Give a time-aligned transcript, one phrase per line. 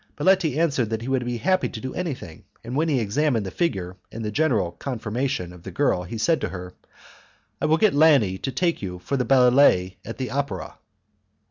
[0.17, 3.45] Baletti answered that he would be happy to do anything, and when he had examined
[3.45, 6.73] the figure and the general conformation of the young girl he said to her,
[7.61, 10.79] "I will get Lani to take you for the ballet at the opera."